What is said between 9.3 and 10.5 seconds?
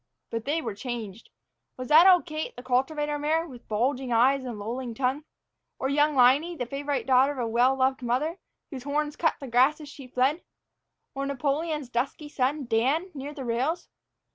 the grass as she fled?